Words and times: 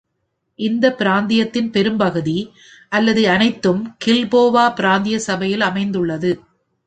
இந்த 0.59 0.95
பிராந்தியத்தின் 0.99 1.69
பெரும்பகுதி 1.71 2.37
அல்லது 2.89 3.29
அனைத்தும் 3.29 3.95
கில்போவா 4.05 4.65
பிராந்திய 4.73 5.19
சபையில் 5.19 5.61
அமைந்துள்ளது. 5.61 6.31